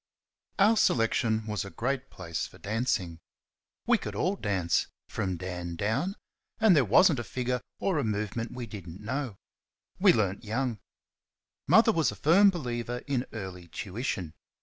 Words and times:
Our 0.57 0.77
selection 0.77 1.45
was 1.45 1.63
a 1.63 1.69
great 1.69 2.09
place 2.09 2.47
for 2.47 2.57
dancing. 2.57 3.19
We 3.85 3.99
could 3.99 4.15
all 4.15 4.35
dance 4.35 4.87
from 5.07 5.37
Dan 5.37 5.75
down 5.75 6.15
and 6.59 6.75
there 6.75 6.83
was 6.83 7.11
n't 7.11 7.19
a 7.19 7.23
figure 7.23 7.61
or 7.77 7.99
a 7.99 8.03
movement 8.03 8.51
we 8.51 8.65
did 8.65 8.89
n't 8.89 9.01
know. 9.01 9.35
We 9.99 10.11
learned 10.11 10.43
young. 10.43 10.79
Mother 11.67 11.91
was 11.91 12.11
a 12.11 12.15
firm 12.15 12.49
believer 12.49 13.03
in 13.05 13.27
early 13.31 13.67
tuition. 13.67 14.33